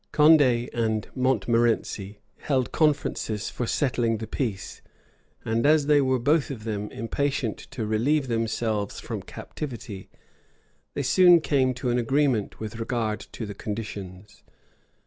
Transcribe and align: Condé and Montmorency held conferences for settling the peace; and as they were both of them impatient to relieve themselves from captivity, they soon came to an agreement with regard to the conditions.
Condé 0.11 0.67
and 0.73 1.07
Montmorency 1.13 2.21
held 2.39 2.71
conferences 2.71 3.51
for 3.51 3.67
settling 3.67 4.17
the 4.17 4.25
peace; 4.25 4.81
and 5.45 5.63
as 5.63 5.85
they 5.85 6.01
were 6.01 6.17
both 6.17 6.49
of 6.49 6.63
them 6.63 6.89
impatient 6.89 7.55
to 7.69 7.85
relieve 7.85 8.27
themselves 8.27 8.99
from 8.99 9.21
captivity, 9.21 10.09
they 10.95 11.03
soon 11.03 11.39
came 11.39 11.75
to 11.75 11.91
an 11.91 11.99
agreement 11.99 12.59
with 12.59 12.79
regard 12.79 13.19
to 13.19 13.45
the 13.45 13.53
conditions. 13.53 14.41